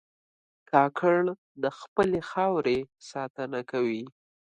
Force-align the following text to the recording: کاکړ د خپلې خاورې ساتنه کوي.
کاکړ 0.69 1.17
د 1.63 1.65
خپلې 1.79 2.19
خاورې 2.29 2.77
ساتنه 3.09 3.59
کوي. 3.71 4.03